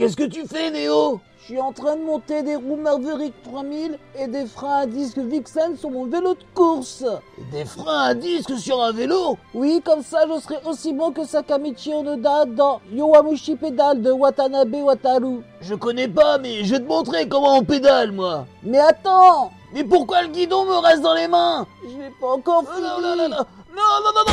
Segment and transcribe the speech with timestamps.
[0.00, 1.20] Qu'est-ce que tu fais, Néo?
[1.40, 5.18] Je suis en train de monter des roues Maverick 3000 et des freins à disque
[5.18, 7.04] Vixen sur mon vélo de course.
[7.52, 9.36] Des freins à disque sur un vélo?
[9.52, 14.72] Oui, comme ça je serai aussi bon que Sakamichi Onoda dans Yowamushi Pedal de Watanabe
[14.72, 15.40] Wataru.
[15.60, 18.46] Je connais pas, mais je vais te montrer comment on pédale, moi.
[18.62, 21.66] Mais attends Mais pourquoi le guidon me reste dans les mains?
[21.82, 24.32] Je l'ai pas encore Oh, fini non, non, non, non, non, non, non,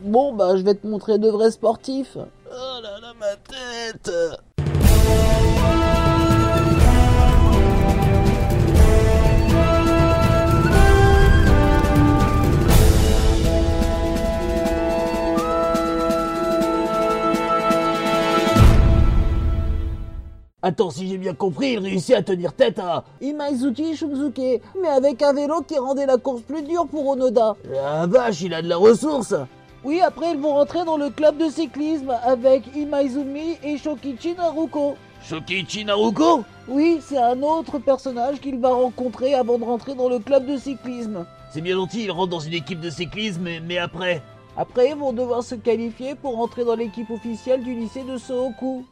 [0.00, 2.16] Bon bah je vais te montrer de vrais sportifs.
[3.18, 4.12] Ma tête
[20.60, 23.02] Attends, si j'ai bien compris, il réussit à tenir tête à...
[23.20, 27.56] Imaizuki Shunzuke, mais avec un vélo qui rendait la course plus dure pour Onoda.
[27.70, 29.34] La vache, il a de la ressource
[29.84, 34.96] Oui, après ils vont rentrer dans le club de cyclisme avec Imaizumi et Shokichi Naruko.
[35.22, 36.42] Shokichi Naruko?
[36.66, 40.56] Oui, c'est un autre personnage qu'il va rencontrer avant de rentrer dans le club de
[40.56, 41.24] cyclisme.
[41.52, 44.20] C'est bien gentil, il rentre dans une équipe de cyclisme, mais, mais après...
[44.56, 48.84] Après, ils vont devoir se qualifier pour rentrer dans l'équipe officielle du lycée de Sohoku.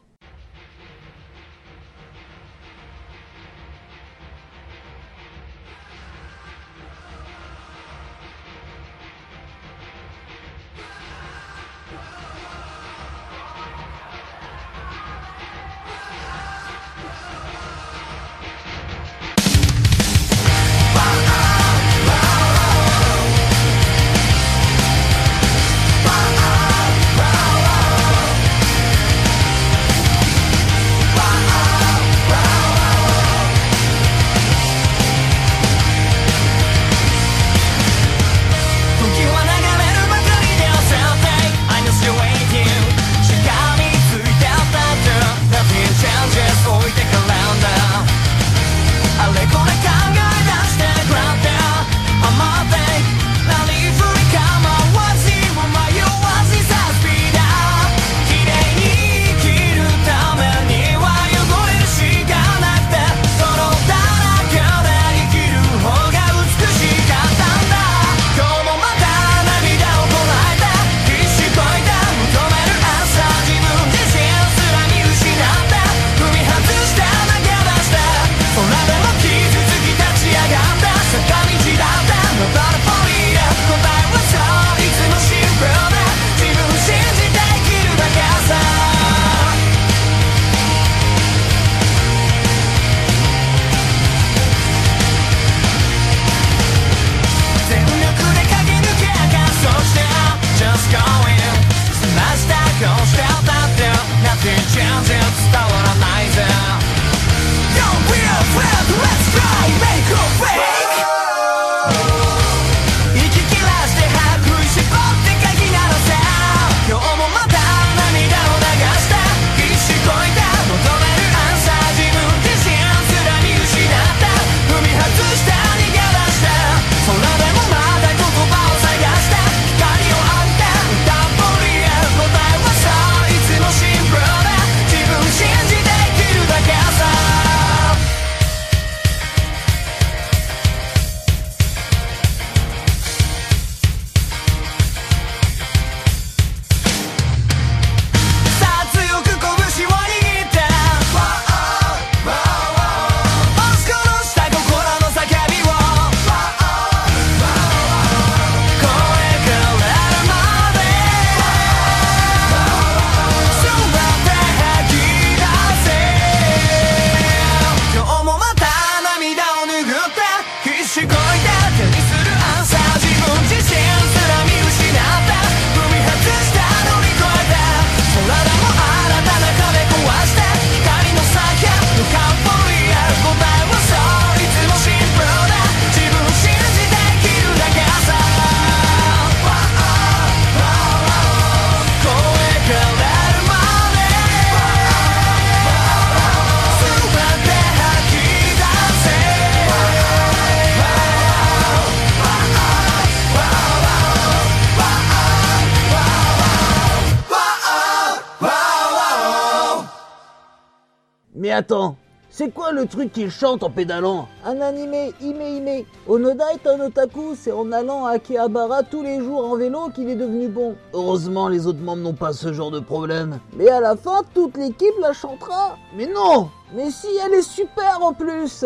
[211.57, 211.95] Attends,
[212.29, 215.85] C'est quoi le truc qu'il chante en pédalant Un animé, Ime Ime.
[216.07, 220.07] Onoda est un otaku, c'est en allant à Akihabara tous les jours en vélo qu'il
[220.07, 220.75] est devenu bon.
[220.93, 223.39] Heureusement, les autres membres n'ont pas ce genre de problème.
[223.55, 225.77] Mais à la fin, toute l'équipe la chantera.
[225.95, 228.65] Mais non Mais si, elle est super en plus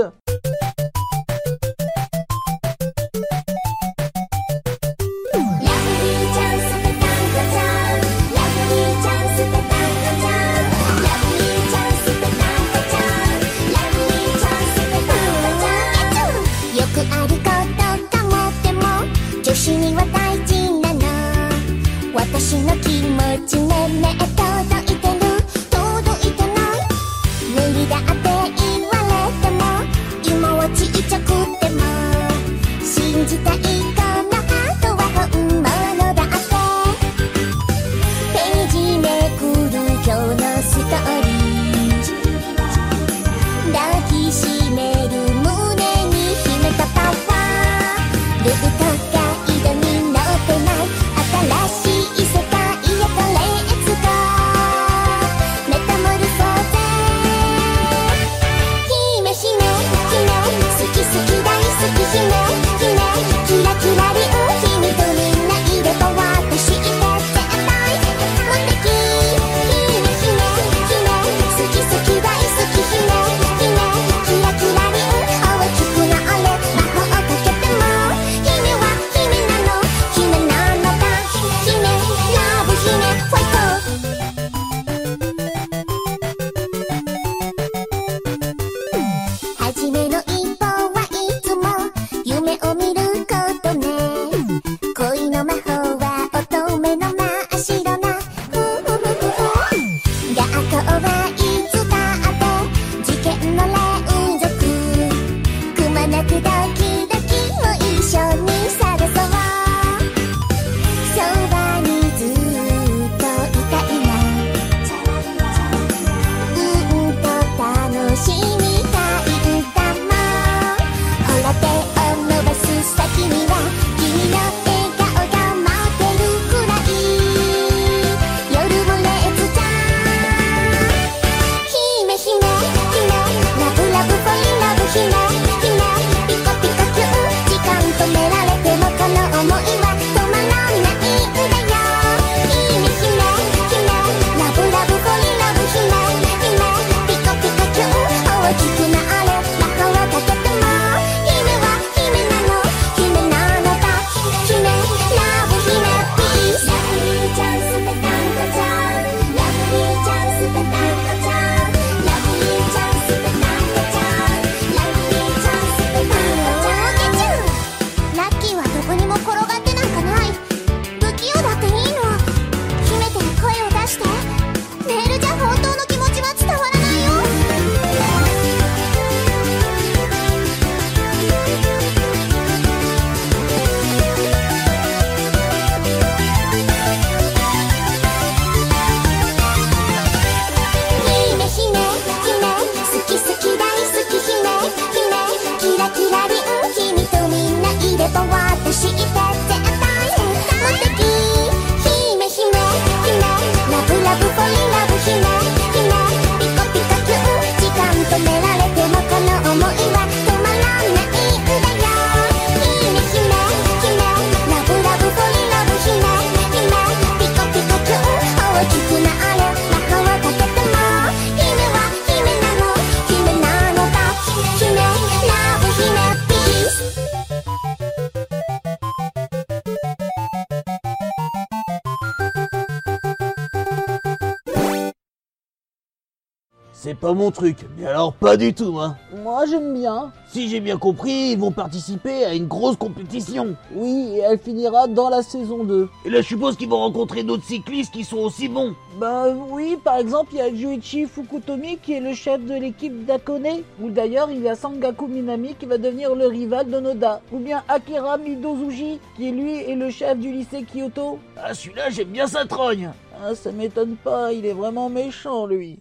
[236.92, 238.98] C'est pas mon truc, mais alors pas du tout, hein.
[239.24, 240.12] Moi j'aime bien.
[240.28, 243.56] Si j'ai bien compris, ils vont participer à une grosse compétition.
[243.74, 245.88] Oui, et elle finira dans la saison 2.
[246.04, 248.76] Et là, je suppose qu'ils vont rencontrer d'autres cyclistes qui sont aussi bons.
[249.00, 253.06] Ben oui, par exemple, il y a Juichi Fukutomi qui est le chef de l'équipe
[253.06, 253.62] d'Akone.
[253.82, 257.22] Ou d'ailleurs, il y a Sangaku Minami qui va devenir le rival de Noda.
[257.32, 261.20] Ou bien Akira Midozuji qui lui est le chef du lycée Kyoto.
[261.38, 262.90] Ah, celui-là, j'aime bien sa trogne.
[263.24, 265.80] Ah, ça m'étonne pas, il est vraiment méchant lui.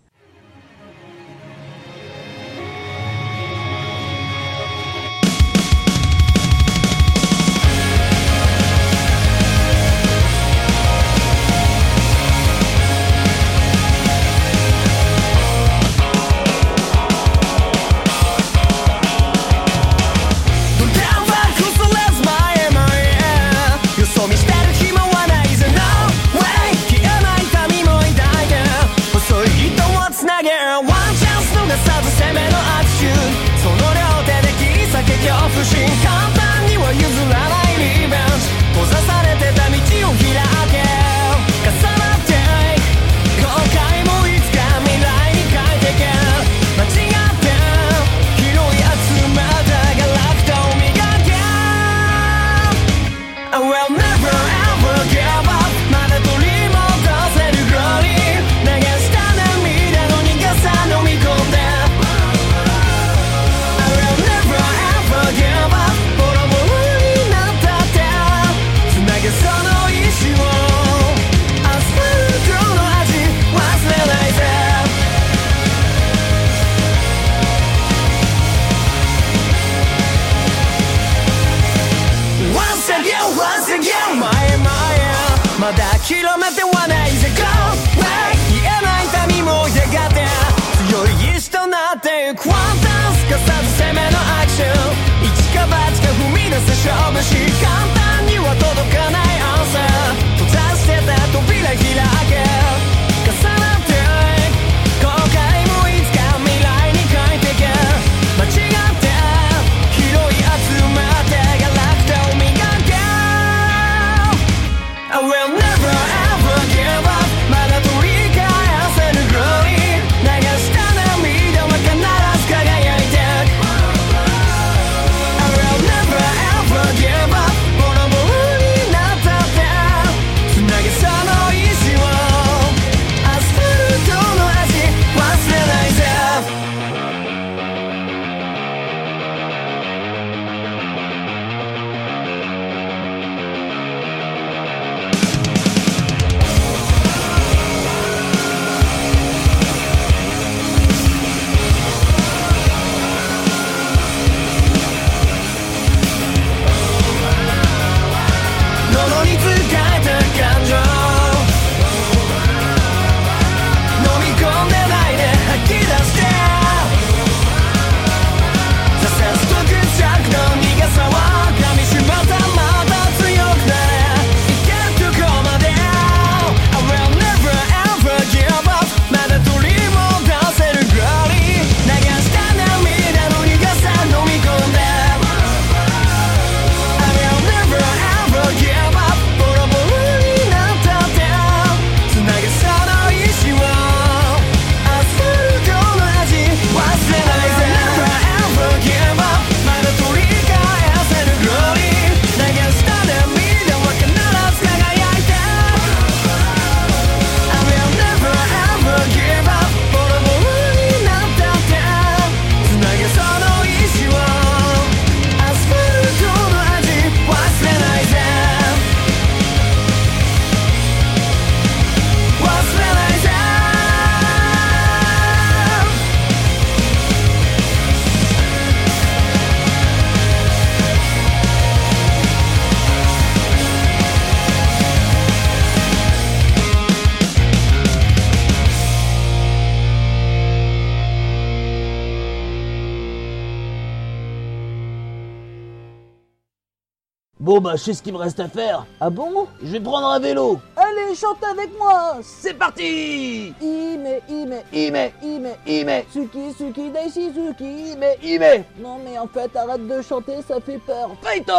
[247.41, 248.85] Bon bah je sais ce qu'il me reste à faire.
[249.01, 249.49] Ah bon?
[249.63, 250.61] Je vais prendre un vélo.
[250.77, 252.19] Allez, chante avec moi.
[252.23, 256.03] C'est parti Ime, ime, ime, ime, ime.
[256.13, 258.65] Suki, suki, daishi, suki, ime, ime.
[258.79, 261.13] Non mais en fait, arrête de chanter, ça fait peur.
[261.23, 261.55] Faito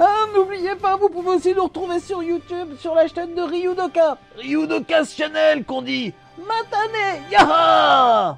[0.00, 4.18] Ah, n'oubliez pas, vous pouvez aussi nous retrouver sur YouTube, sur la chaîne de Ryudoka.
[4.36, 6.12] Ryudoka's Channel qu'on dit.
[6.38, 8.36] Matane, yaha